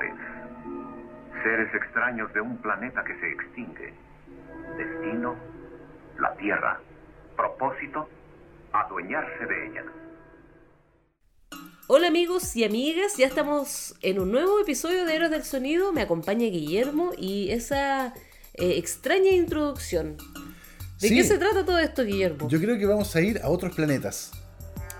[0.00, 0.14] invasores.
[1.42, 3.94] Seres extraños de un planeta que se extingue.
[4.76, 5.36] Destino,
[6.20, 6.80] la Tierra.
[7.36, 8.08] Propósito,
[8.72, 9.84] adueñarse de ella.
[11.88, 15.92] Hola amigos y amigas, ya estamos en un nuevo episodio de Héroes del Sonido.
[15.92, 18.08] Me acompaña Guillermo y esa
[18.54, 20.16] eh, extraña introducción.
[21.00, 21.16] ¿De Sí.
[21.16, 22.48] qué se trata todo esto, Guillermo?
[22.48, 24.30] Yo creo que vamos a ir a otros planetas.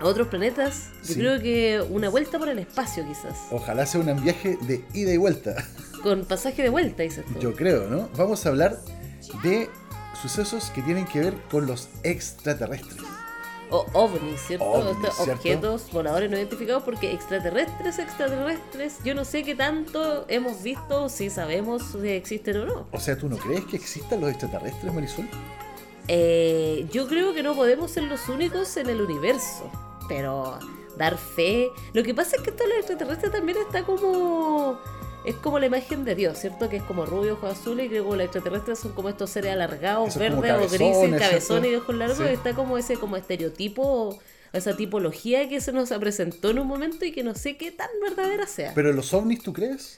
[0.03, 0.89] ¿A otros planetas?
[1.03, 1.15] Yo Sí.
[1.15, 3.47] creo que una vuelta por el espacio quizás.
[3.51, 5.55] Ojalá sea un viaje de ida y vuelta.
[6.03, 7.39] Con pasaje de vuelta, dices tú.
[7.39, 8.09] Yo creo, ¿no?
[8.17, 8.81] Vamos a hablar
[9.43, 9.69] de
[10.21, 12.97] sucesos que tienen que ver con los extraterrestres.
[13.69, 14.91] O ovnis, ¿cierto?
[14.91, 15.31] Estos ¿cierto?
[15.33, 21.29] objetos voladores no identificados porque extraterrestres, extraterrestres, yo no sé qué tanto hemos visto, si
[21.29, 22.87] sabemos si existen o no.
[22.91, 25.29] O sea, ¿tú no crees que existan los extraterrestres, Marisol?
[26.09, 29.71] Eh, yo creo que no podemos ser los únicos en el universo,
[30.07, 30.59] pero
[30.97, 31.69] dar fe...
[31.93, 34.79] Lo que pasa es que esto de los extraterrestres también está como...
[35.25, 36.67] Es como la imagen de Dios, ¿cierto?
[36.67, 39.53] Que es como rubio, ojos azules, y creo que los extraterrestres son como estos seres
[39.53, 42.17] alargados, verdes o grises, cabezones, y ojos largos.
[42.17, 42.25] Sí.
[42.29, 44.19] y Está como ese como estereotipo,
[44.51, 47.87] esa tipología que se nos presentó en un momento y que no sé qué tan
[48.01, 48.73] verdadera sea.
[48.75, 49.97] Pero los ovnis, ¿tú crees?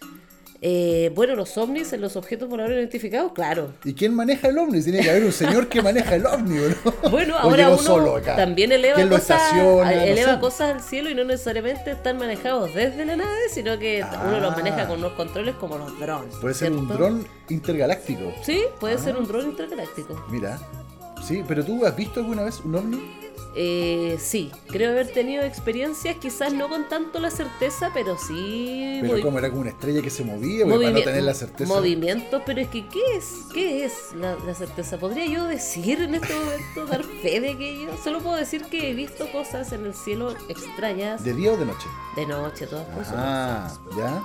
[0.68, 3.74] Eh, bueno, los ovnis en los objetos voladores identificados, claro.
[3.84, 4.82] ¿Y quién maneja el ovni?
[4.82, 7.10] Tiene que haber un señor que maneja el ovni, ¿o ¿no?
[7.12, 8.36] Bueno, ¿O ahora uno solo acá?
[8.36, 9.54] también eleva ¿Quién lo cosas?
[9.54, 10.40] No eleva sé.
[10.40, 14.54] cosas al cielo y no necesariamente están manejados desde la nave, sino que uno los
[14.54, 14.58] Ah.
[14.58, 16.34] maneja con unos controles como los drones.
[16.42, 18.34] Puede ser un dron intergaláctico.
[18.42, 18.98] Sí, puede Ah.
[18.98, 20.26] ser un dron intergaláctico.
[20.32, 20.58] Mira.
[21.24, 23.25] Sí, pero tú has visto alguna vez un ovni?
[23.58, 29.22] Eh, sí, creo haber tenido experiencias, quizás no con tanto la certeza, pero sí Pero
[29.22, 31.74] como era como una estrella que se movía, para no tener la certeza.
[31.74, 33.26] movimientos, pero es que ¿qué es?
[33.54, 34.98] ¿Qué es la, la certeza?
[34.98, 37.90] ¿Podría yo decir en este momento, dar fe de aquello?
[38.04, 41.66] Solo puedo decir que he visto cosas en el cielo extrañas ¿De día o de
[41.66, 41.88] noche?
[42.18, 43.14] de noche, todas cosas.
[43.16, 44.24] Ah, ya.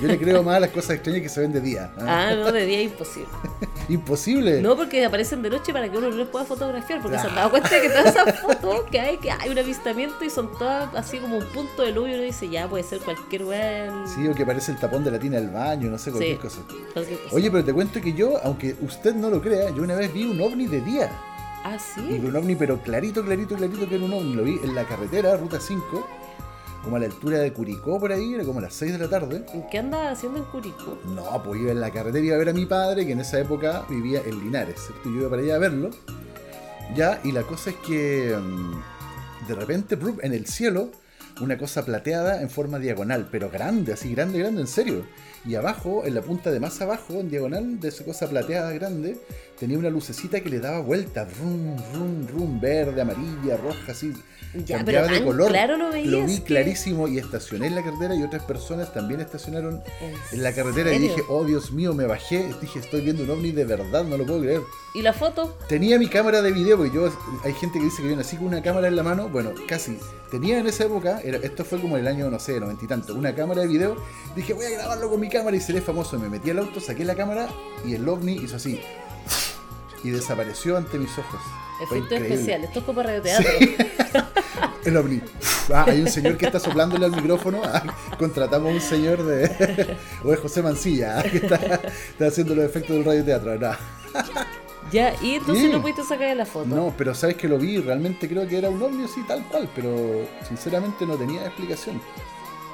[0.00, 1.92] Yo le creo más a las cosas extrañas que se ven de día.
[1.98, 2.28] ¿ah?
[2.30, 3.28] Ah, no, de día imposible.
[3.88, 4.62] Imposible.
[4.62, 7.32] No, porque aparecen de noche para que uno no les pueda fotografiar, porque se han
[7.32, 7.36] Ah.
[7.36, 10.94] dado cuenta que todas esas fotos que hay, que hay un avistamiento y son todas
[10.94, 13.86] así como un punto de luz y uno dice, ya puede ser cualquier weá.
[13.86, 16.36] en- Sí, o que parece el tapón de la tina del baño, no sé, cualquier
[16.36, 16.42] Sí.
[16.42, 16.60] cosa.
[16.94, 17.34] cualquier cosa.
[17.36, 20.24] Oye, pero te cuento que yo, aunque usted no lo crea, yo una vez vi
[20.24, 21.10] un ovni de día.
[21.64, 22.20] Ah, Y sí.
[22.24, 24.34] un ovni, pero clarito, clarito, clarito que era un ovni.
[24.34, 26.06] Lo vi en la carretera, ruta 5,
[26.84, 29.08] como a la altura de Curicó, por ahí, era como a las 6 de la
[29.08, 29.44] tarde.
[29.70, 30.98] ¿Qué anda haciendo en Curicó?
[31.06, 33.40] No, pues iba en la carretera, iba a ver a mi padre, que en esa
[33.40, 35.08] época vivía en Linares, ¿cierto?
[35.10, 35.90] Yo iba para allá a verlo.
[36.94, 40.90] Ya, y la cosa es que mm, de repente, en el cielo,
[41.40, 45.06] una cosa plateada en forma diagonal, pero grande, así grande, grande, en serio.
[45.44, 49.18] Y abajo, en la punta de más abajo, en diagonal de esa cosa plateada grande,
[49.58, 54.12] tenía una lucecita que le daba vuelta, rum, rum, rum, verde, amarilla, roja, así.
[54.64, 55.48] Ya, cambiaba pero de color.
[55.48, 59.20] claro lo veías vi que- clarísimo y estacioné en la carretera y otras personas también
[59.20, 59.82] estacionaron
[60.30, 63.50] ¿En la carretera y dije, oh Dios mío, me bajé, dije, estoy viendo un ovni
[63.50, 64.60] de verdad, no lo puedo creer.
[64.94, 65.58] ¿Y la foto?
[65.68, 67.10] Tenía mi cámara de video, porque yo,
[67.42, 69.98] hay gente que dice que yo nací con una cámara en la mano, bueno, casi.
[70.30, 73.12] Tenía en esa época, era, esto fue como el año, no sé, noventa y tanto,
[73.16, 73.96] una cámara de video,
[74.36, 76.16] dije, voy a grabarlo con mi cámara y seré famoso.
[76.16, 77.48] Me metí al auto, saqué la cámara
[77.84, 78.80] y el ovni hizo así.
[80.04, 81.40] Y desapareció ante mis ojos.
[81.88, 82.34] Fue Efecto increíble.
[82.34, 82.64] especial.
[82.64, 83.50] Esto es como radioteatro.
[84.84, 85.20] El ovni.
[85.72, 87.62] Ah, hay un señor que está soplándole al micrófono.
[87.64, 87.82] Ah,
[88.18, 89.96] contratamos a un señor de.
[90.24, 93.58] o es José Mancilla, ah, que está, está haciendo los efectos del radioteatro.
[93.58, 93.70] No,
[94.92, 95.72] Ya, y entonces Sí.
[95.72, 96.66] no pudiste sacar la foto.
[96.66, 99.68] no, pero sabes que lo vi, realmente creo que era un ovni así, tal cual,
[99.74, 102.00] pero sinceramente no tenía explicación.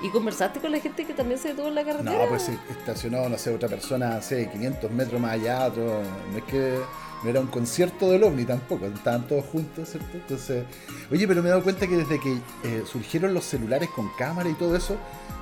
[0.02, 2.10] ¿Y conversaste con la gente que también se detuvo en la carretera?
[2.24, 6.02] No, pues estacionó, no sé, otra persona, sé, 500 metros más allá, otro.
[6.32, 6.80] No es que.
[7.22, 10.08] No era un concierto del ovni tampoco, estaban todos juntos, ¿cierto?
[10.14, 10.64] Entonces.
[11.10, 14.48] Oye, pero me he dado cuenta que desde que eh, surgieron los celulares con cámara
[14.48, 14.96] y todo eso,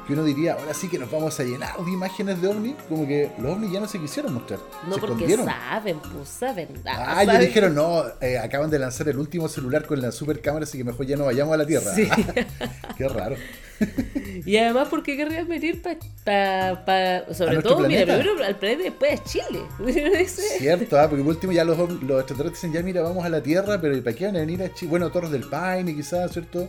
[0.06, 3.06] que uno diría, ahora sí que nos vamos a llenar de imágenes de ovni, como
[3.06, 4.58] que los ovnis ya no se quisieron mostrar.
[4.88, 5.46] No, se porque escondieron.
[5.46, 6.68] saben, pues saben.
[6.86, 10.40] Ah, ya saben dijeron, no, eh, acaban de lanzar el último celular con la super
[10.40, 11.94] cámara, así que mejor ya no vayamos a la Tierra.
[11.94, 12.08] Sí.
[12.96, 13.36] Qué raro.
[14.46, 15.98] Y además, ¿por qué querrías venir para...
[16.24, 19.60] Pa, pa- sobre todo, mira, primero al planeta y después a Chile.
[20.58, 23.42] Cierto, ah, porque por último ya los, los extraterrestres dicen, ya mira, vamos a la
[23.42, 24.90] Tierra, pero ¿y para qué van a venir a Chile?
[24.90, 26.68] Bueno, Torres del Paine quizás, ¿cierto?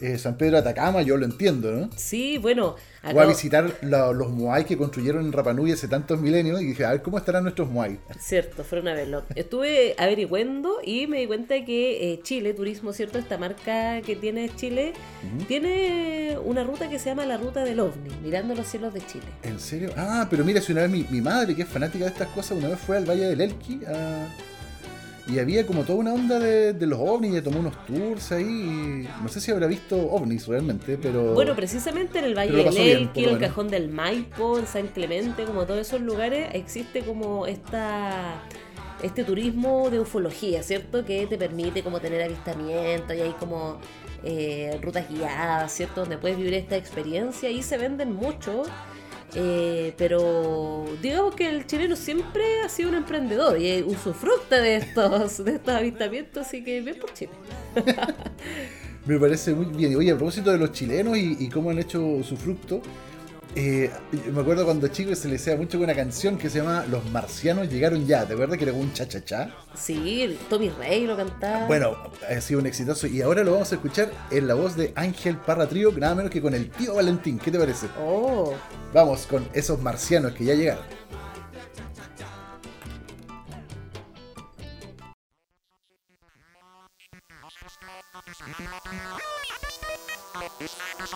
[0.00, 1.90] Eh, San Pedro de Atacama, yo lo entiendo, ¿no?
[1.96, 2.76] Sí, bueno.
[3.14, 6.84] O a visitar la- los Moai que construyeron en Rapanui hace tantos milenios y dije,
[6.84, 7.98] a ver cómo estarán nuestros Moai.
[8.18, 9.22] Cierto, fueron a verlo.
[9.34, 13.18] Estuve averiguando y me di cuenta que eh, Chile, Turismo, ¿cierto?
[13.18, 14.92] Esta marca que tiene Chile,
[15.48, 19.24] tiene una ruta que se llama la Ruta del OVNI, mirando los cielos de Chile.
[19.42, 19.90] ¿En serio?
[19.96, 22.58] Ah, pero mira, si una vez mi, mi madre, que es fanática de estas cosas,
[22.58, 24.28] una vez fue al Valle del Elqui a-
[25.30, 28.44] y había como toda una onda de, de los ovnis, y tomó unos tours ahí.
[28.44, 31.34] y no sé si habrá visto ovnis realmente, pero.
[31.34, 33.38] Bueno, precisamente en el Valle del Elqui, el.
[33.38, 38.42] Cajón del Maipo, en San Clemente, como todos esos lugares, existe como esta
[39.02, 41.04] este turismo de ufología, ¿cierto?
[41.04, 43.78] Que te permite como tener avistamientos y hay como
[44.22, 46.02] eh, rutas guiadas, ¿cierto?
[46.02, 48.64] Donde puedes vivir esta experiencia y se venden mucho.
[49.34, 55.44] Eh, pero digamos que el chileno siempre ha sido un emprendedor y usufructa de estos,
[55.44, 57.32] de estos avistamientos, así que bien por Chile.
[59.06, 59.96] Me parece muy bien.
[59.96, 62.82] Oye, a propósito de los chilenos y, y cómo han hecho su fruto,
[63.54, 63.90] eh,
[64.32, 67.68] me acuerdo cuando chico se le decía mucho una canción que se llama Los marcianos
[67.68, 68.26] llegaron ya.
[68.26, 69.54] ¿Te acuerdas que era un cha-cha-cha?
[69.74, 71.66] Sí, Tommy Rey lo cantaba.
[71.66, 71.96] Bueno,
[72.28, 75.36] ha sido un exitoso y ahora lo vamos a escuchar en la voz de Ángel
[75.36, 77.38] Parra Trío, nada menos que con el tío Valentín.
[77.38, 77.88] ¿Qué te parece?
[78.00, 78.54] Oh,
[78.92, 80.84] Vamos con esos marcianos que ya llegaron.
[90.40, 91.12] Los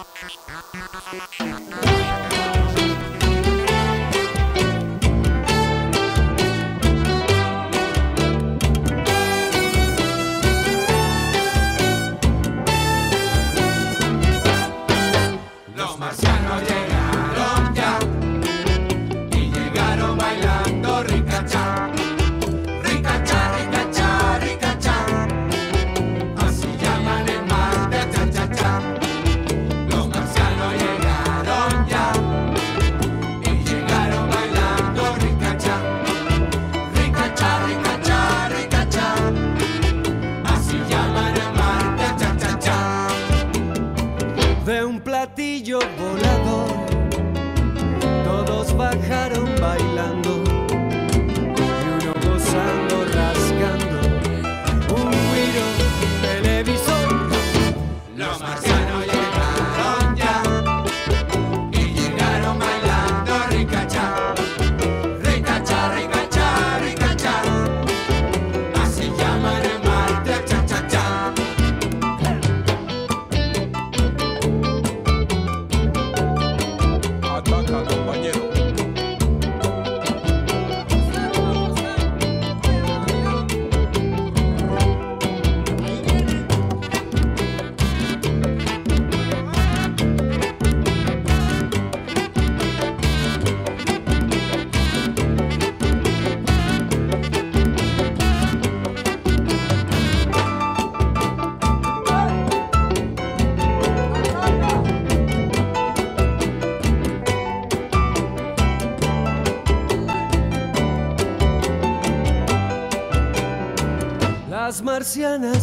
[115.16, 115.53] Las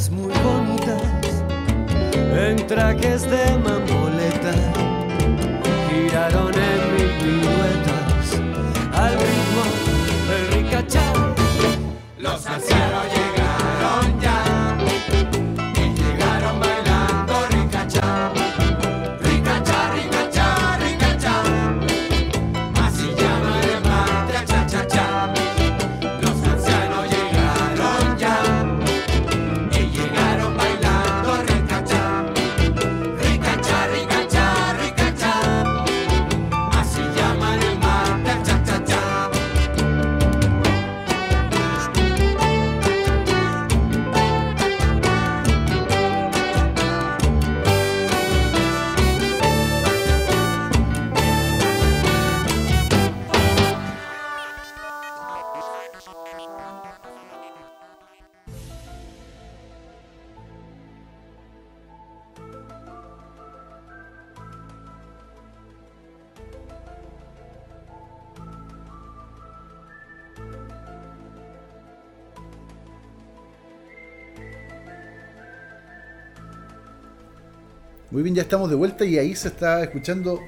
[78.11, 80.41] Muy bien, ya estamos de vuelta y ahí se está escuchando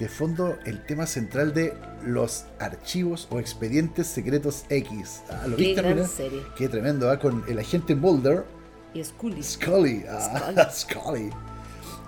[0.00, 1.72] de fondo el tema central de
[2.04, 5.22] los archivos o expedientes secretos X.
[5.30, 6.42] Ah, ¿Lo Qué viste, gran serie.
[6.56, 7.18] Qué tremendo, ¿ah?
[7.18, 8.44] con el agente Mulder,
[8.92, 9.42] y Scully.
[9.42, 10.04] Scully.
[10.08, 11.30] ah, Scully.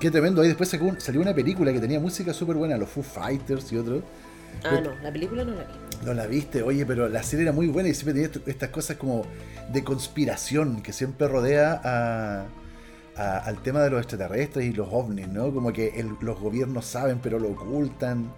[0.00, 0.42] Qué tremendo.
[0.42, 3.76] Ahí después sacó salió una película que tenía música súper buena, los Foo Fighters y
[3.76, 4.02] otros.
[4.64, 5.72] Ah, no, la película no la vi.
[6.04, 8.96] No la viste, oye, pero la serie era muy buena y siempre tenía estas cosas
[8.96, 9.24] como
[9.72, 12.46] de conspiración que siempre rodea a,
[13.18, 15.52] a- al tema de los extraterrestres y los ovnis, ¿no?
[15.52, 18.32] Como que el- los gobiernos saben pero lo ocultan.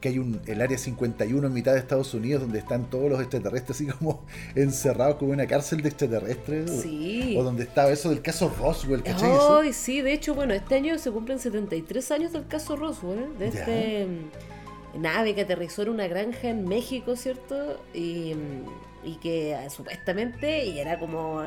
[0.00, 3.18] que hay un, el área 51 en mitad de Estados Unidos donde están todos los
[3.20, 4.22] extraterrestres así como
[4.54, 6.70] encerrados como en una cárcel de extraterrestres.
[6.70, 7.34] o- Sí.
[7.36, 9.28] O, donde estaba eso del caso Roswell, ¿cachai?
[9.32, 13.36] Eso- Ay, sí, de hecho, bueno, este año se cumplen 73 años del caso Roswell,
[13.40, 17.82] de este mm, nave que aterrizó en una granja en México, ¿cierto?
[17.92, 21.42] Y, mm, y que ah, supuestamente, y era como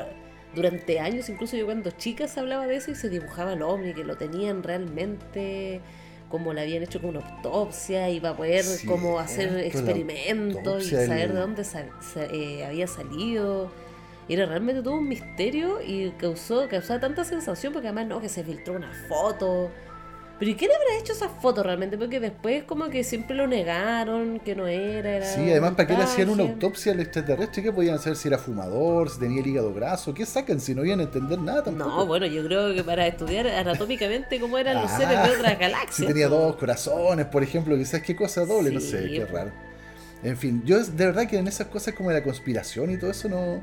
[0.54, 3.94] durante años, incluso yo cuando chica se hablaba de eso y se dibujaba el ovni,
[3.94, 5.80] que lo tenían realmente
[6.28, 11.22] como le habían hecho como una autopsia y para poder como hacer experimentos y saber
[11.24, 11.62] el- de dónde
[12.32, 13.70] eh, había salido.
[14.28, 18.44] Era realmente todo un misterio y causó, causaba tanta sensación porque además no, que se
[18.44, 19.70] filtró una foto.
[20.38, 21.96] Pero ¿y quién habrá hecho esa foto realmente?
[21.96, 25.16] Porque después como que siempre lo negaron, que no era.
[25.18, 27.62] era Sí, además, ¿para qué le hacían una autopsia al extraterrestre?
[27.62, 30.12] ¿Qué podían saber si era fumador, si tenía el hígado graso?
[30.12, 31.90] ¿Qué sacan si no iban a entender nada tampoco?
[31.90, 35.58] No, bueno, yo creo que para estudiar anatómicamente cómo eran los Ah, seres de otras
[35.58, 35.92] galaxias.
[35.92, 39.52] Si tenía dos corazones, por ejemplo, quizás qué cosa doble, no sé, qué raro.
[40.24, 43.28] En fin, yo de verdad que en esas cosas como la conspiración y todo eso
[43.28, 43.62] no,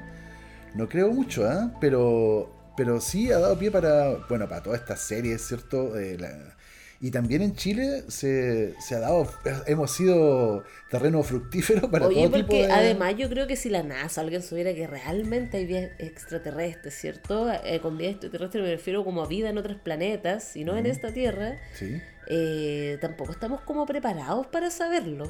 [0.76, 1.72] no creo mucho, ¿ah?
[1.82, 5.98] Pero, pero sí ha dado pie para, bueno, para todas estas series, ¿cierto?
[5.98, 6.56] Eh, la-
[7.02, 9.32] y también en Chile se, se ha dado,
[9.68, 12.72] hemos sido terreno fructífero para Oye, todo tipo porque de...
[12.74, 17.50] además yo creo que si la NASA alguien supiera que realmente hay vida extraterrestre, ¿cierto?
[17.64, 20.86] Eh, con vida extraterrestre me refiero como a vida en otros planetas y no en
[20.88, 22.02] esta Tierra, Sí.
[22.28, 25.30] eh, tampoco estamos como preparados para saberlo.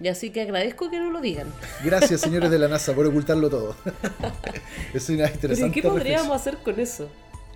[0.00, 1.48] Y así que agradezco que no lo digan.
[1.84, 3.74] Gracias, señores de la NASA, por ocultarlo todo.
[4.94, 5.92] es una Pero ¿y interesante qué reflexión.
[5.92, 7.10] podríamos hacer con eso?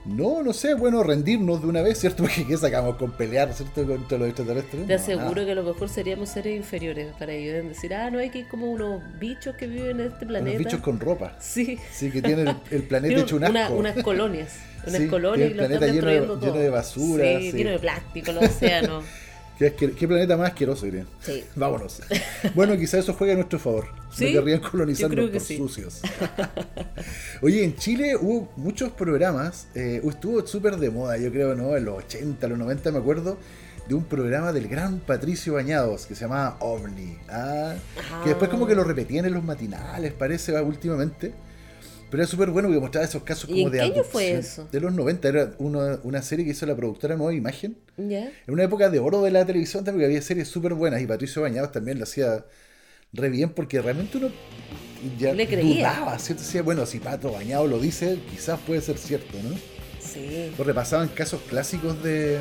[0.04, 2.22] No, no sé, bueno, rendirnos de una vez, ¿cierto?
[2.24, 3.86] Porque ¿qué sacamos con pelear, ¿cierto?
[3.86, 4.86] Contra los extraterrestres.
[4.86, 7.52] Te aseguro que a lo mejor seríamos seres inferiores para ellos.
[7.54, 10.56] Deben decir, ah, no hay que ir como unos bichos que viven en este planeta.
[10.56, 11.36] Unos bichos con ropa.
[11.38, 11.78] Sí.
[11.92, 13.74] Sí, que tienen el, el planeta hecho un una- asco.
[13.76, 14.48] unas colonias.
[14.84, 16.40] Unas Sí, colonias y tiene lo el están planeta todo.
[16.40, 17.56] lleno de basura, Sí, sí.
[17.58, 19.04] lleno de plástico, los océanos.
[19.70, 21.04] ¿Qué, planeta más asqueroso, diría.
[21.20, 21.44] Sí.
[21.54, 22.00] Vámonos.
[22.54, 23.86] Bueno, quizás eso juegue a nuestro favor.
[24.12, 25.56] Sí, No querrían colonizarnos que por sí.
[25.56, 26.00] sucios.
[27.42, 29.68] Oye, en Chile hubo muchos programas.
[29.74, 31.76] eh, estuvo súper de moda, yo creo, ¿no?
[31.76, 33.38] En los 80, los 90, me acuerdo.
[33.88, 37.18] De un programa del gran Patricio Bañados que se llamaba OVNI.
[37.28, 37.74] ah,
[38.22, 41.32] Que después como que lo repetían en los matinales, parece, últimamente.
[42.12, 44.32] Pero era súper bueno porque mostraba esos casos ¿Y como en de qué año fue
[44.32, 44.68] eso?
[44.70, 47.78] De los 90, era una, una serie que hizo la productora Nueva Imagen.
[47.96, 48.30] ¿Ya?
[48.46, 51.40] En una época de oro de la televisión también había series súper buenas y Patricio
[51.40, 52.44] Bañados también lo hacía
[53.14, 54.28] re bien porque realmente uno
[55.18, 55.88] ya Le creía.
[55.88, 56.42] dudaba, ¿cierto?
[56.42, 59.56] Decía, bueno, si Pato Bañado lo dice, quizás puede ser cierto, ¿no?
[59.98, 60.52] Sí.
[60.54, 62.40] Pues repasaban casos clásicos de,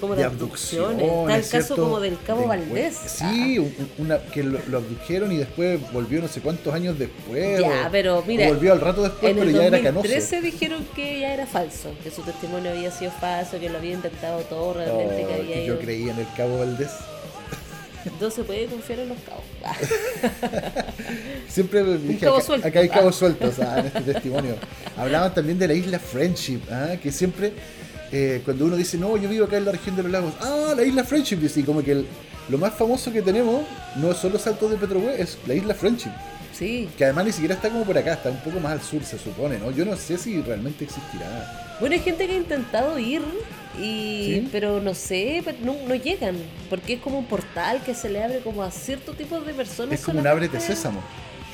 [0.00, 1.02] Como de de abducciones.
[1.02, 1.82] El abducciones, caso ¿cierto?
[1.82, 2.96] como del Cabo De Valdés.
[3.06, 7.60] Sí, un- una, que lo, lo abdujeron y después volvió no sé cuántos años después.
[7.60, 10.06] Ya, o- pero mira, o volvió al rato después, en pero el ya era canoso.
[10.08, 13.92] 2013 dijeron que ya era falso, que su testimonio había sido falso, que lo había
[13.94, 15.74] inventado todo realmente, Oh, que había ido.
[15.76, 16.90] yo creí en el Cabo Valdés.
[18.20, 19.42] No se puede confiar en los cabos.
[19.64, 19.74] Ah,
[21.48, 22.68] Siempre dije, cabo acá, suelto.
[22.68, 24.54] acá hay cabos sueltos ah, en este testimonio.
[24.96, 27.52] Hablaban también de la isla Friendship, ah, que siempre,
[28.12, 30.74] eh, cuando uno dice, no, yo vivo acá en la región de los lagos, ah,
[30.76, 32.06] la isla Friendship, y como que el-
[32.48, 33.62] lo más famoso que tenemos
[33.96, 36.10] no son los saltos de Petrohue, es la isla Friendship,
[36.56, 36.88] sí.
[36.96, 39.18] que además ni siquiera está como por acá, está un poco más al sur, se
[39.18, 39.70] supone, ¿no?
[39.72, 41.76] Yo no sé si realmente existirá.
[41.80, 43.22] Bueno, hay gente que ha intentado ir,
[43.78, 44.48] y ¿Sí?
[44.52, 46.36] pero no sé, pero no, no llegan,
[46.70, 49.92] porque es como un portal que se le abre como a cierto tipo de personas.
[49.98, 51.02] Es como un ábrete sésamo.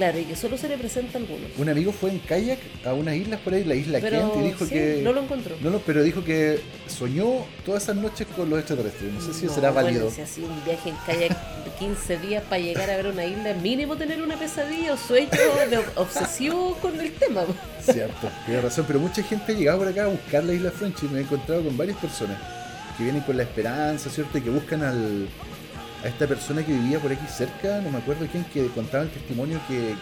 [0.03, 1.49] Claro, y que solo se le presenta a algunos.
[1.57, 4.49] Un amigo fue en kayak a unas islas por ahí, la isla Pero Kent, y
[4.49, 5.01] dijo sí, que...
[5.01, 5.55] no lo encontró.
[5.61, 9.13] No, no, pero dijo que soñó todas esas noches con los extraterrestres.
[9.13, 10.11] No sé si No, será válido.
[10.11, 13.55] Si así un viaje en kayak de 15 días para llegar a ver una isla,
[13.55, 15.31] mínimo tener una pesadilla o sueño
[15.71, 17.43] de obsesivo con el tema.
[17.81, 21.01] Cierto, tiene razón, pero mucha gente ha llegado por acá a buscar la isla French
[21.05, 22.39] y me he encontrado con varias personas
[22.99, 24.37] que vienen con la esperanza, ¿cierto?
[24.37, 25.29] Y que buscan al,
[26.03, 29.11] a esta persona que vivía por aquí cerca, no me acuerdo quién, que contaba el
[29.11, 29.95] testimonio que,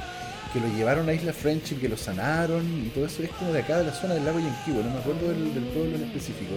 [0.52, 3.52] que lo llevaron a Isla French y que lo sanaron y todo eso es como
[3.52, 6.04] de acá de la zona del lago Yanquibo, no me acuerdo del, del pueblo en
[6.04, 6.54] específico.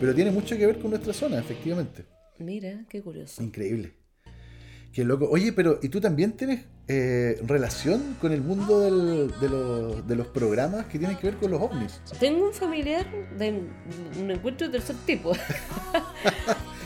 [0.00, 2.06] Pero tiene mucho que ver con nuestra zona, efectivamente.
[2.38, 3.42] Mira, qué curioso.
[3.42, 3.99] Increíble.
[4.92, 5.28] Qué loco.
[5.30, 10.16] Oye, pero ¿y tú también tienes eh, relación con el mundo del- de, los, de
[10.16, 12.00] los programas que tienen que ver con los ovnis?
[12.18, 13.06] Tengo un familiar
[13.38, 13.62] de
[14.20, 15.32] un encuentro de tercer tipo.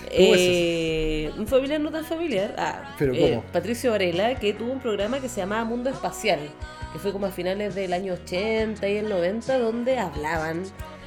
[0.17, 2.55] Eh, un familiar no tan familiar.
[2.57, 3.45] Ah, ¿Pero eh, cómo?
[3.53, 6.39] Patricio Varela, que tuvo un programa que se llamaba Mundo Espacial,
[6.93, 10.63] que fue como a finales del año 80 y el 90, donde hablaban,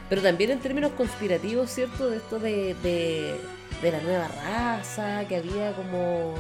[0.10, 2.10] pero también en términos conspirativos, ¿cierto?
[2.10, 3.36] De esto de, de,
[3.82, 6.36] de la nueva raza, que había como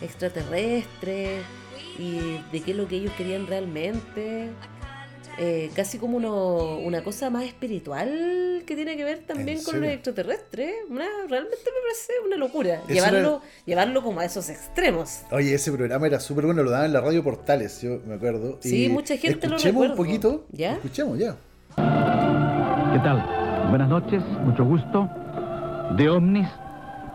[0.00, 1.42] extraterrestres
[1.98, 2.18] y
[2.52, 4.50] de qué es lo que ellos querían realmente.
[5.42, 9.80] eh, casi como uno- una cosa más espiritual que tiene que ver también ¿En con
[9.80, 10.74] los extraterrestres.
[10.90, 12.74] Una, realmente me parece una locura.
[12.84, 15.20] Eso Llevarlo, llevarlo como a esos extremos.
[15.30, 18.58] Oye, ese programa era súper bueno, lo daban en la radio Portales, yo me acuerdo.
[18.60, 20.46] Sí, Y mucha gente lo Escuchemos un poquito.
[20.50, 20.72] ¿Ya?
[20.74, 21.36] Escuchemos, ya.
[21.76, 23.66] ¿Qué tal?
[23.70, 25.08] Buenas noches, mucho gusto.
[25.96, 26.48] De ovnis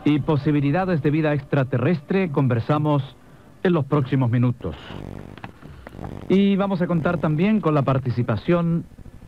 [0.05, 3.03] y posibilidades de vida extraterrestre conversamos
[3.63, 4.75] en los próximos minutos.
[6.29, 8.85] Y vamos a contar también con la participación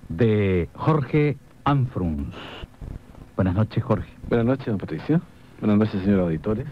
[0.08, 2.36] de Jorge Anfruns.
[3.36, 4.08] Buenas noches, Jorge.
[4.30, 5.22] Buenas noches, don Patricio.
[5.60, 6.68] Buenas noches, señores auditores.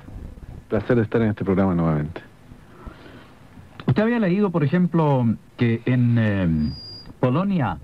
[0.69, 2.21] Placer de estar en este programa nuevamente.
[3.87, 5.25] ¿Usted había leído, por ejemplo,
[5.57, 6.73] que en eh,
[7.19, 7.79] Polonia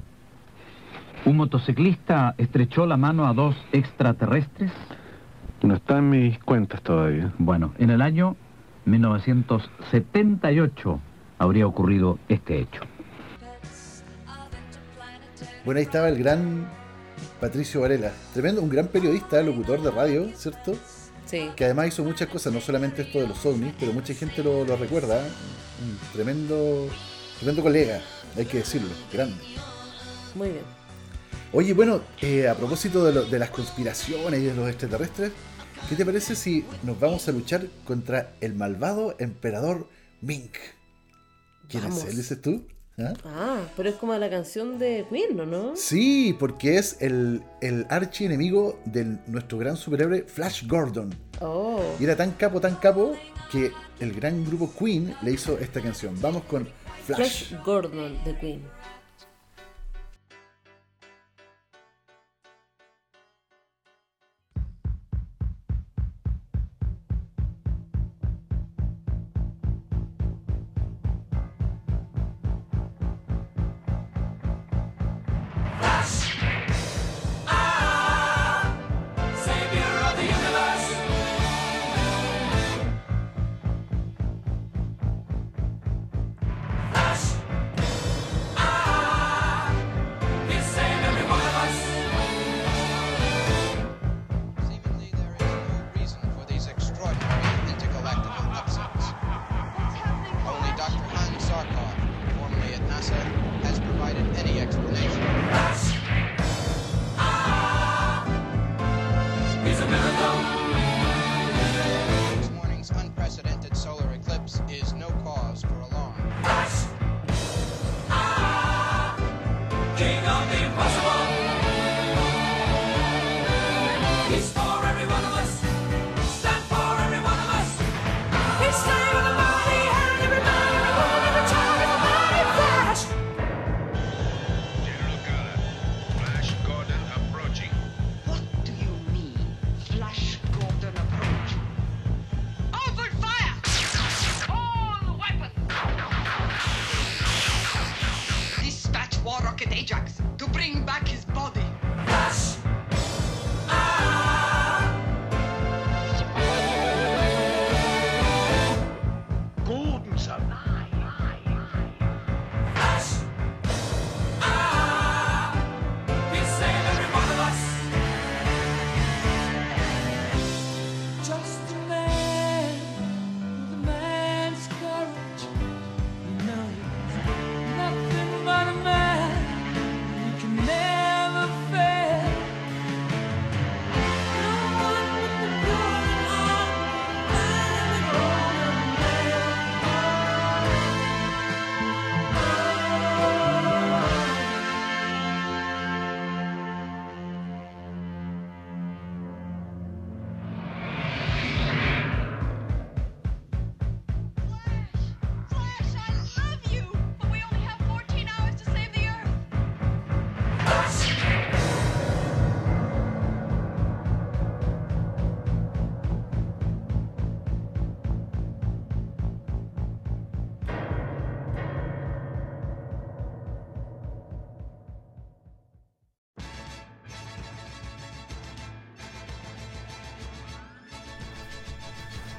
[1.26, 4.72] un motociclista estrechó la mano a dos extraterrestres?
[5.62, 7.32] No está en mis cuentas todavía.
[7.38, 8.36] Bueno, en el año
[8.86, 11.00] 1978
[11.38, 12.82] habría ocurrido este hecho.
[15.64, 16.68] Bueno, ahí estaba el gran
[17.40, 18.12] Patricio Varela.
[18.34, 20.74] Tremendo, un gran periodista, locutor de radio, ¿cierto?
[21.26, 21.52] Sí.
[21.56, 24.66] Que además hizo muchas cosas, no solamente esto de los ovnis, pero mucha gente lo,
[24.66, 25.22] lo recuerda.
[25.84, 26.88] Un tremendo,
[27.38, 28.02] tremendo colega,
[28.36, 29.36] hay que decirlo, grande.
[30.36, 30.64] Muy bien.
[31.54, 35.32] Oye, bueno, eh, a propósito de, lo- de las conspiraciones y de los extraterrestres,
[35.90, 39.88] ¿qué te parece si nos vamos a luchar contra el malvado emperador
[40.22, 40.56] Mink?
[41.68, 42.00] ¿Quién Vamos.
[42.04, 42.68] es él, dices tú?
[42.98, 43.14] ¿Ah?
[43.26, 45.46] Ah, pero es como la canción de Queen, ¿no?
[45.46, 45.76] ¿no?
[45.76, 51.16] Sí, porque es el, el archienemigo de nuestro gran superhéroe Flash Gordon.
[51.40, 51.82] Oh.
[52.00, 53.16] Y era tan capo, tan capo,
[53.52, 56.16] que el gran grupo Queen le hizo esta canción.
[56.22, 56.68] Vamos con
[57.06, 57.18] Flash.
[57.18, 58.62] Flash Gordon de Queen.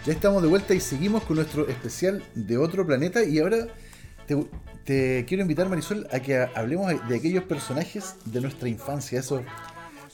[0.05, 3.23] Ya estamos de vuelta y seguimos con nuestro especial de otro planeta.
[3.23, 3.69] Y ahora
[4.27, 4.37] te,
[4.85, 9.43] te quiero invitar, Marisol, a que hablemos de aquellos personajes de nuestra infancia, esos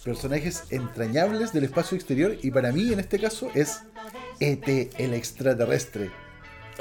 [0.04, 2.36] personajes entrañables del espacio exterior.
[2.42, 3.80] Y para mí, en este caso, es
[4.40, 6.10] ET, el extraterrestre.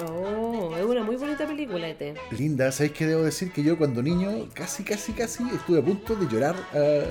[0.05, 2.17] Oh, es una muy bonita película, ET.
[2.37, 3.53] Linda, ¿sabéis qué debo decir?
[3.53, 7.05] Que yo cuando niño, casi, casi, casi, estuve a punto de llorar ah,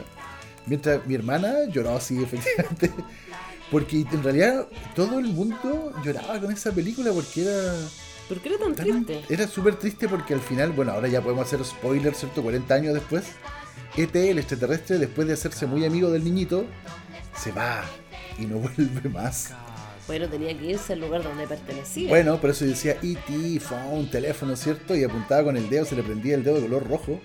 [0.67, 2.91] mientras mi hermana lloró así, efectivamente.
[3.71, 7.75] Porque en realidad todo el mundo lloraba con esa película porque era...
[8.29, 9.23] ¿Por qué era tan tan- triste?
[9.33, 12.43] Era súper triste porque al final, bueno, ahora ya podemos hacer spoilers, ¿cierto?
[12.43, 13.25] 40 años después.
[13.97, 16.65] ET, el extraterrestre, después de hacerse muy amigo del niñito,
[17.37, 17.85] se va
[18.39, 19.51] y no vuelve más.
[20.07, 22.09] Bueno, tenía que irse al lugar donde pertenecía.
[22.09, 24.95] Bueno, por eso decía E.T., phone, teléfono, ¿cierto?
[24.95, 27.21] Y apuntaba con el dedo, se le prendía el dedo de color rojo.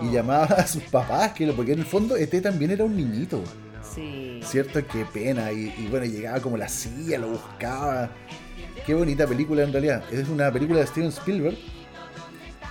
[0.00, 2.84] Oh, Y llamaba a sus papás, que lo- porque en el fondo ET también era
[2.84, 3.42] un niñito,
[3.94, 4.40] Sí.
[4.44, 4.84] ¿cierto?
[4.86, 5.52] Qué pena.
[5.52, 8.10] Y, y bueno, llegaba como la silla, lo buscaba.
[8.86, 10.04] Qué bonita película en realidad.
[10.12, 11.56] Es una película de Steven Spielberg.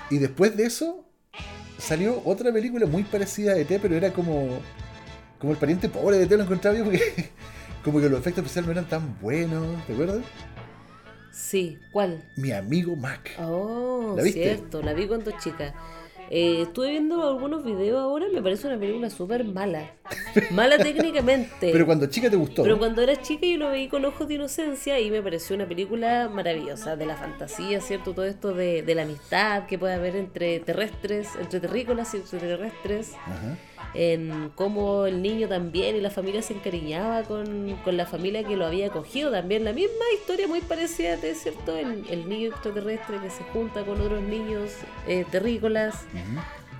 [0.10, 1.05] Y después de eso,
[1.77, 4.60] salió otra película muy parecida a ET, pero era como,
[5.39, 7.01] como el pariente pobre de ET, lo encontraba yo, porque
[7.84, 10.19] como que los efectos especiales no eran tan buenos, ¿te acuerdas?
[11.31, 12.29] Sí, ¿cuál?
[12.36, 13.31] Mi amigo Mac.
[13.39, 14.43] Oh, ¿La viste?
[14.43, 15.73] cierto, la vi cuando chica.
[16.34, 19.96] Eh, estuve viendo algunos videos ahora, me parece una película súper mala.
[20.52, 21.72] Mala técnicamente.
[21.74, 22.63] Pero cuando chica te gustó.
[22.63, 22.80] Pero ¿no?
[22.80, 26.30] cuando era chica yo lo veí con ojos de inocencia y me pareció una película
[26.30, 28.13] maravillosa, de la fantasía, ¿cierto?
[28.13, 33.12] Todo esto de, de la amistad que puede haber entre terrestres, entre terrícolas y extraterrestres,
[33.26, 33.58] Ajá.
[33.93, 38.56] En cómo el niño también y la familia se encariñaba con, con la familia que
[38.56, 39.63] lo había acogido también.
[39.65, 41.75] La misma historia muy parecida, ¿de ¿cierto?
[41.75, 44.71] El, el niño extraterrestre que se junta con otros niños
[45.08, 45.95] eh, terrícolas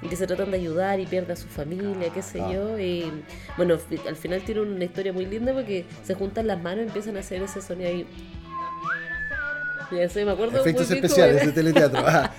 [0.02, 2.52] y que se tratan de ayudar y pierde a su familia, qué sé Ah.
[2.52, 2.80] yo.
[2.80, 3.12] Y
[3.58, 7.18] bueno, al final tiene una historia muy linda porque se juntan las manos y empiezan
[7.18, 8.08] a hacer ese sonido ahí.
[9.92, 10.62] Ya sé, me acuerdo.
[10.62, 12.02] Efectos muy especiales de teleteatro.
[12.08, 12.32] Ah,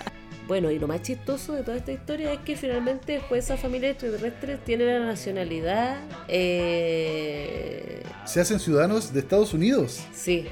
[0.53, 3.89] Bueno, y lo más chistoso de toda esta historia es que finalmente después esa familia
[3.89, 5.97] extraterrestre tiene la nacionalidad.
[6.29, 8.03] Eh...
[8.27, 10.47] se hacen ciudadanos de Estados Unidos Sí,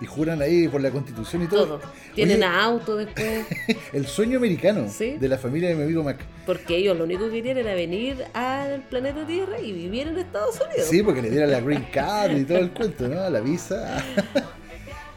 [0.00, 1.78] y juran ahí por la constitución y todo.
[1.78, 1.80] todo.
[2.16, 3.46] Tienen Oye, auto después.
[3.92, 5.16] el sueño americano Sí.
[5.16, 6.18] de la familia de mi amigo Mac.
[6.44, 10.56] Porque ellos lo único que querían era venir al planeta Tierra y vivir en Estados
[10.60, 10.88] Unidos.
[10.90, 13.30] Sí, porque le dieron la green card y todo el cuento, ¿no?
[13.30, 14.02] La visa.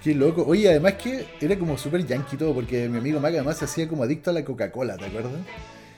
[0.03, 0.43] Qué loco.
[0.47, 3.87] Oye, además que era como súper yankee todo, porque mi amigo Mac además se hacía
[3.87, 5.33] como adicto a la Coca-Cola, ¿te acuerdas?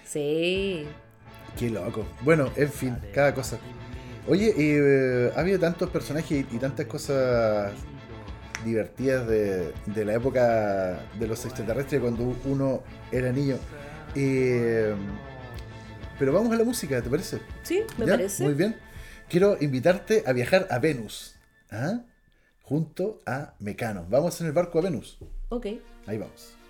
[0.05, 0.85] Sí.
[1.57, 2.05] Qué loco.
[2.21, 3.57] Bueno, en fin, cada cosa.
[4.27, 7.73] Oye, eh, ha habido tantos personajes y, y tantas cosas
[8.65, 13.57] divertidas de, de la época de los extraterrestres cuando uno era niño.
[14.15, 14.93] Eh,
[16.19, 17.39] pero vamos a la música, ¿te parece?
[17.63, 18.13] Sí, me ¿Ya?
[18.13, 18.43] parece.
[18.43, 18.75] Muy bien.
[19.29, 21.35] Quiero invitarte a viajar a Venus.
[21.71, 22.01] ¿ah?
[22.71, 24.05] Junto a Mecano.
[24.09, 25.17] Vamos en el barco a Venus.
[25.49, 25.65] Ok.
[26.07, 26.60] Ahí vamos.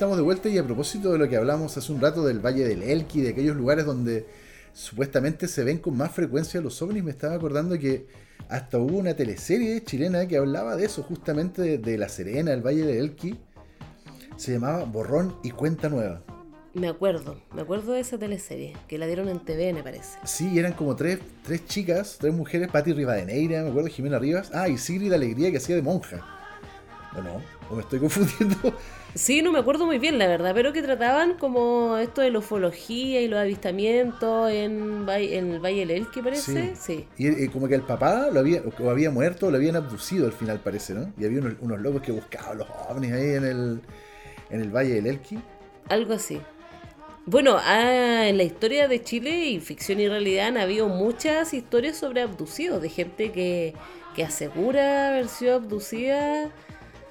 [0.00, 2.66] Estamos de vuelta y a propósito de lo que hablamos hace un rato del Valle
[2.66, 4.24] del Elqui, de aquellos lugares donde
[4.72, 8.06] supuestamente se ven con más frecuencia los ovnis, me estaba acordando que
[8.48, 12.66] hasta hubo una teleserie chilena que hablaba de eso, justamente de, de La Serena, el
[12.66, 13.38] Valle del Elqui.
[14.36, 16.22] Se llamaba Borrón y Cuenta Nueva.
[16.72, 20.18] Me acuerdo, me acuerdo de esa teleserie, que la dieron en TV, me parece.
[20.24, 24.50] Sí, eran como tres, tres chicas, tres mujeres, Patti Rivadeneira, me acuerdo, Jimena Rivas.
[24.54, 26.39] Ah, y Sigrid Alegría que hacía de monja.
[27.16, 27.42] ¿O no?
[27.70, 28.56] ¿O me estoy confundiendo?
[29.14, 32.38] Sí, no me acuerdo muy bien, la verdad, pero que trataban como esto de la
[32.38, 36.76] ufología y los avistamientos en, el Valle del Elqui, parece.
[36.76, 37.08] Sí.
[37.18, 40.26] Y eh, como que el papá lo había, o había muerto o lo habían abducido
[40.26, 41.12] al final, parece, ¿no?
[41.18, 43.80] Y había unos, unos locos que buscaban los ovnis ahí en el,
[44.50, 45.40] en el Valle del Elqui.
[45.88, 46.40] Algo así.
[47.26, 51.96] Bueno, ah, en la historia de Chile y ficción y realidad han habido muchas historias
[51.96, 53.74] sobre abducidos, de gente que,
[54.14, 56.50] que asegura haber sido abducida.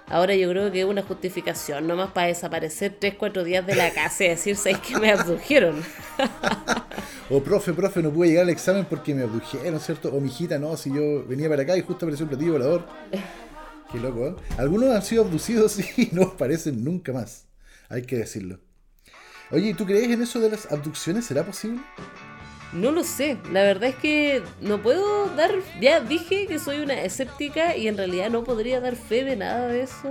[0.10, 4.26] Ahora yo creo que es una justificación nomás para desaparecer 3-4 días de la casa
[4.26, 5.84] y decir, ¿sabes que me abdujeron?
[7.32, 10.10] O profe, profe, no pude llegar al examen porque me abdujeron, ¿cierto?
[10.10, 12.88] O mi hijita, no, si yo venía para acá y justo apareció un platillo volador.
[13.91, 14.36] Qué loco, ¿eh?
[14.58, 17.45] Algunos han sido abducidos y no aparecen nunca más.
[17.88, 18.60] Hay que decirlo.
[19.52, 21.26] Oye, ¿y ¿tú crees en eso de las abducciones?
[21.26, 21.82] ¿Será posible?
[22.71, 25.51] No lo sé, la verdad es que no puedo dar,
[25.82, 29.67] ya dije que soy una escéptica y en realidad no podría dar fe de nada
[29.67, 30.10] de eso.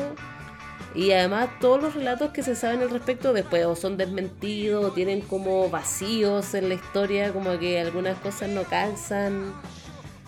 [0.95, 4.91] Y además todos los relatos que se saben al respecto después o son desmentidos o
[4.91, 9.53] tienen como vacíos en la historia, como que algunas cosas no calzan.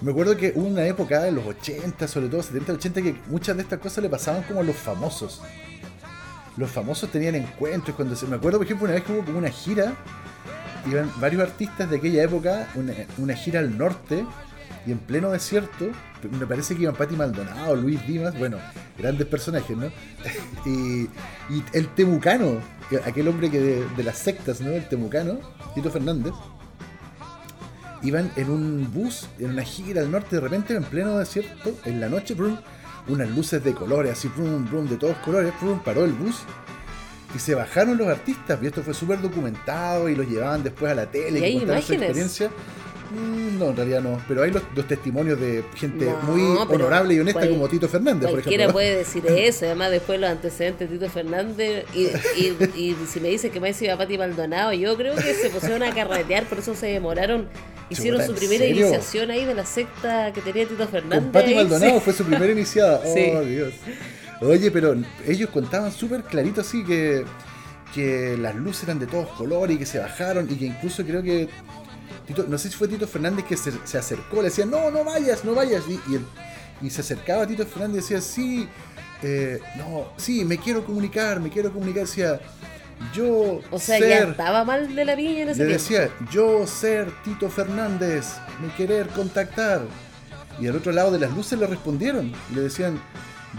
[0.00, 3.56] Me acuerdo que hubo una época en los 80, sobre todo 70, 80, que muchas
[3.56, 5.42] de estas cosas le pasaban como a los famosos.
[6.56, 8.26] Los famosos tenían encuentros cuando se...
[8.26, 9.96] Me acuerdo, por ejemplo, una vez que hubo como una gira,
[10.86, 12.68] iban varios artistas de aquella época,
[13.18, 14.24] una, gira al norte,
[14.86, 15.90] y en pleno desierto,
[16.38, 18.58] me parece que iban Pati Maldonado, Luis Dimas, bueno,
[18.96, 19.86] grandes personajes, ¿no?
[20.66, 21.08] y,
[21.72, 22.60] el Temucano,
[23.04, 24.70] aquel hombre que de, de las sectas, ¿no?
[24.70, 25.38] El Temucano,
[25.74, 26.32] Tito Fernández,
[28.02, 32.00] iban en un bus, en una gira al norte, de repente en pleno desierto, en
[32.00, 32.58] la noche, brum,
[33.08, 36.44] unas luces de colores, así, brum, brum, de todos colores, brum, paró el bus
[37.34, 40.94] y se bajaron los artistas, y esto fue súper documentado y los llevaban después a
[40.94, 42.02] la tele ¿Y hay contaban su imágenes?
[42.26, 42.50] experiencia.
[43.12, 47.14] Mm, No, en realidad no, pero hay los, los testimonios de gente No, muy honorable
[47.14, 48.72] y honesta cual- como Tito Fernández, por Cualquiera ejemplo.
[48.74, 52.02] puede decir eso, además después los antecedentes de Tito Fernández y,
[52.40, 55.82] y- y si me dice que más iba Pati Maldonado, yo creo que se pusieron
[55.82, 57.48] a carretear, por eso se demoraron.
[57.90, 58.82] Hicieron su ¿en primera serio?
[58.86, 61.18] iniciación ahí de la secta que tenía Tito Fernández.
[61.24, 62.00] Con Pati Maldonado sí.
[62.04, 63.00] fue su primera iniciada.
[63.04, 63.32] Oh, Sí.
[63.48, 63.72] Dios.
[64.40, 64.94] Oye, pero
[65.26, 67.24] ellos contaban súper clarito así que,
[67.94, 71.22] que las luces eran de todos colores y que se bajaron y que incluso creo
[71.22, 71.48] que
[72.26, 75.04] Tito- no sé si fue Tito Fernández que se, se acercó, le decía, no, no
[75.04, 75.82] vayas, no vayas.
[75.88, 76.26] Y, y, él-
[76.80, 78.68] y se acercaba a Tito Fernández y decía, sí,
[79.22, 82.04] eh, no, sí, me quiero comunicar, me quiero comunicar.
[82.04, 82.40] Decía,
[83.14, 84.08] yo O sea, ser...
[84.08, 85.82] ya estaba mal de la piña en ese Le tiempo.
[85.82, 88.26] decía, yo ser Tito Fernández,
[88.62, 89.82] me querer contactar.
[90.60, 92.32] Y al otro lado de las luces le respondieron.
[92.54, 93.00] Le decían,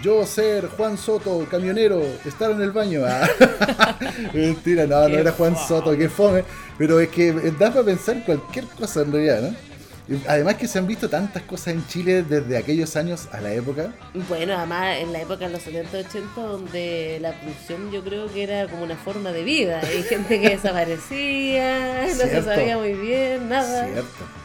[0.01, 3.01] yo ser Juan Soto, camionero, estar en el baño.
[3.05, 3.27] Ah.
[4.33, 5.55] Mentira, no, no era Juan.
[5.55, 6.43] Soto, qué fome.
[6.77, 9.71] Pero es que da para pensar cualquier cosa en realidad, ¿no?
[10.27, 13.93] Además que se han visto tantas cosas en Chile desde aquellos años a la época.
[14.27, 18.43] Bueno, además en la época de los 70 80 donde la abducción yo creo que
[18.43, 19.79] era como una forma de vida.
[19.81, 23.85] Hay gente que desaparecía, no se sabía muy bien, nada.
[23.85, 24.40] Cierto.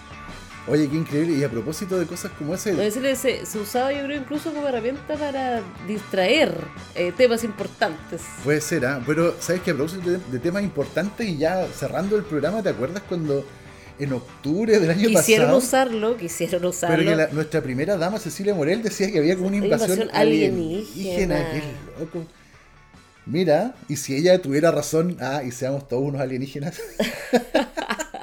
[0.68, 1.34] Oye, qué increíble.
[1.38, 4.52] Y a propósito de cosas como ese, No, ese se, se usaba yo creo incluso
[4.52, 6.52] como herramienta para distraer
[6.94, 8.22] eh, temas importantes.
[8.42, 9.00] Puede ser, ¿ah?
[9.06, 9.70] Pero, ¿sabes qué?
[9.70, 13.44] A propósito de, de temas importantes y ya cerrando el programa, ¿te acuerdas cuando
[13.98, 15.58] en octubre del año Quisieron pasado...
[15.58, 16.96] usarlo, quisieron usarlo.
[16.96, 19.92] Pero que la- nuestra primera dama, Cecilia Morel, decía que había como una Una invasión,
[19.92, 21.36] invasión alienígena.
[21.36, 21.50] alienígena.
[21.52, 22.26] Qué loco.
[23.24, 26.80] Mira, y si ella tuviera razón, ah, y seamos todos unos alienígenas.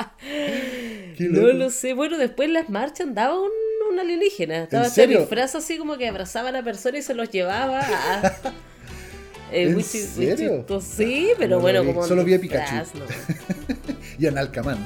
[1.19, 1.93] No lo sé.
[1.93, 3.49] Bueno, después en las marchas andaba un,
[3.91, 4.63] un alienígena.
[4.63, 8.33] Estaba este disfraz así como que abrazaba a la persona y se los llevaba a...
[9.55, 10.65] Eh, ¿En serio?
[10.81, 11.87] Sí, pero No bueno, vi.
[11.89, 12.87] como Solo vi a Pikachu.
[14.17, 14.79] y a Nalcamán.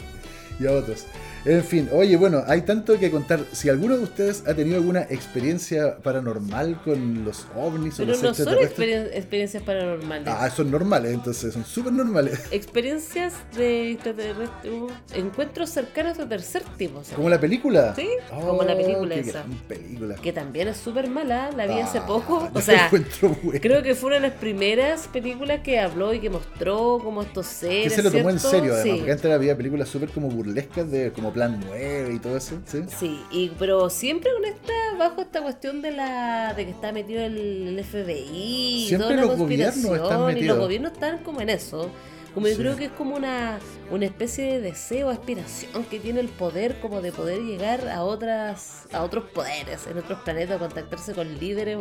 [0.60, 1.06] y a otros.
[1.44, 3.40] En fin, oye, bueno, hay tanto que contar.
[3.52, 8.22] Si alguno de ustedes ha tenido alguna experiencia paranormal con los ovnis o Pero los
[8.22, 10.28] no son experien- experiencias paranormales.
[10.28, 12.40] Ah, son normales, entonces, son súper normales.
[12.52, 17.00] Experiencias de extraterrestres, uh, encuentros cercanos de tercer tipo.
[17.00, 17.94] o Como la película.
[17.96, 19.44] Sí, como la película esa.
[19.68, 20.14] película.
[20.16, 22.50] Que también es súper mala, la vi hace Ah, poco.
[22.54, 26.30] O sea, encuentro creo que fue una de las primeras películas que habló y que
[26.30, 27.54] mostró como estos Que
[27.88, 27.92] seres.
[27.94, 28.90] se lo tomó en serio, además, Sí.
[28.98, 32.82] porque antes había películas súper como burlescas de como Plan 9 y todo eso, ¿sí?
[32.98, 37.22] Sí, y, pero siempre con esta bajo esta cuestión de la de que está metido
[37.22, 40.56] el, el FBI, Siempre toda la los gobiernos están conspiración, y metidos.
[40.56, 41.90] los gobiernos están como en eso.
[42.34, 42.60] Como yo Sí.
[42.62, 43.58] creo que es como una,
[43.90, 48.84] una especie de deseo, aspiración que tiene el poder como de poder llegar a otras
[48.90, 51.76] a otros poderes en otros planetas, contactarse con líderes,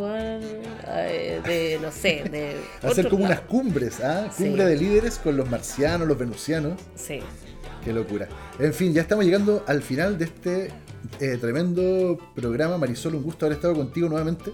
[0.90, 4.30] eh, de no sé, de Hacer como unas cumbres, ¿ah?
[4.36, 4.44] Sí.
[4.44, 6.74] Cumbre de líderes con los marcianos, los venusianos.
[6.96, 7.22] Sí.
[7.84, 8.28] Qué locura.
[8.60, 10.72] En fin, ya estamos llegando al final de este
[11.20, 12.78] eh, tremendo programa.
[12.78, 14.52] Marisol, un gusto haber estado contigo nuevamente.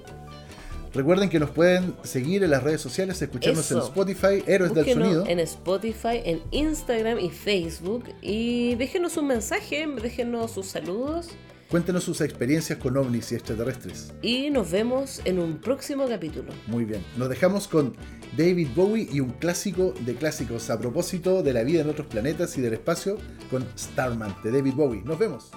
[0.93, 3.79] Recuerden que nos pueden seguir en las redes sociales, escucharnos en.
[3.79, 5.25] Spotify, Héroes del Sonido.
[5.27, 8.05] en Spotify, en Instagram y Facebook.
[8.21, 11.29] Y déjenos un mensaje, déjenos sus saludos.
[11.69, 14.13] Cuéntenos sus experiencias con ovnis y extraterrestres.
[14.21, 16.53] Y nos vemos en un próximo capítulo.
[16.67, 17.03] Muy bien.
[17.17, 17.93] Nos dejamos con
[18.37, 22.57] David Bowie y un clásico de clásicos a propósito de la vida en otros planetas
[22.57, 23.17] y del espacio
[23.51, 25.01] con Starman de David Bowie.
[25.03, 25.51] Nos vemos.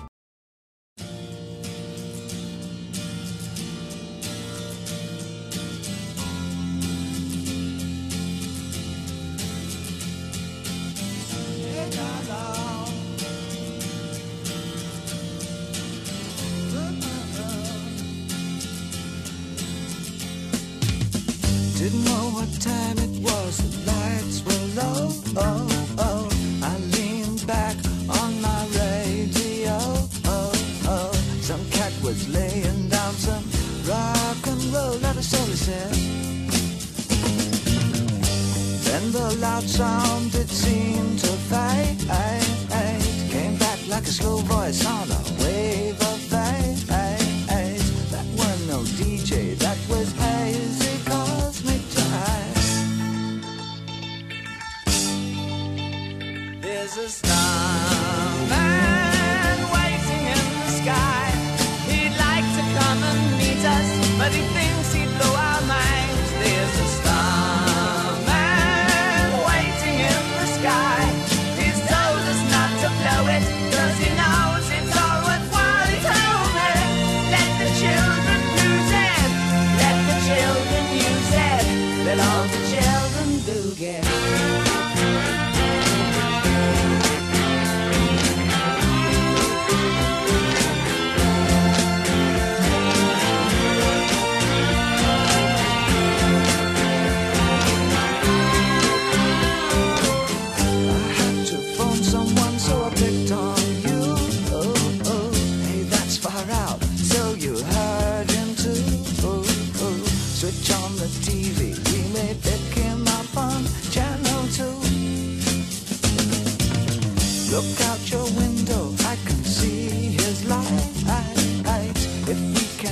[56.92, 58.09] There's a starman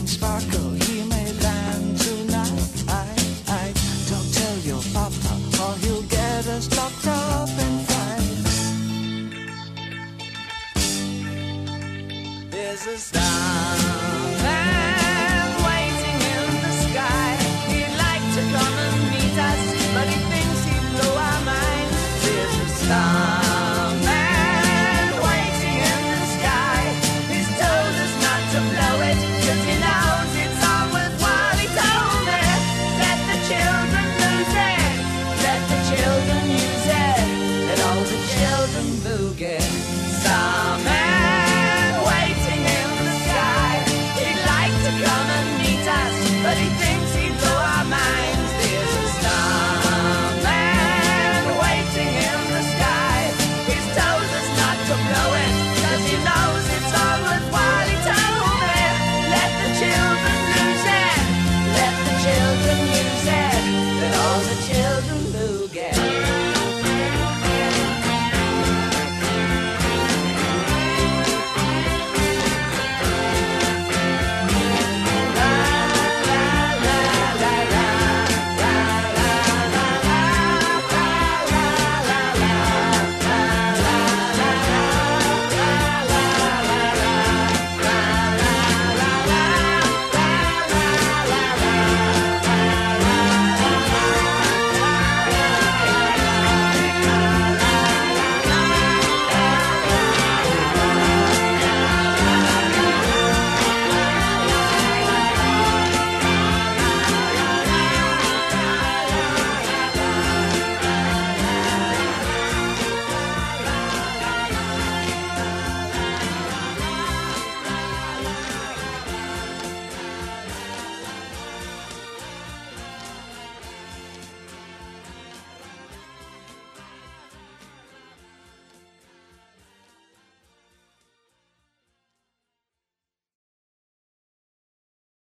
[0.09, 2.85] sparkle, he may land tonight.
[4.09, 7.49] Don't tell your papa, or he'll get us locked up.
[12.51, 13.88] There's a starman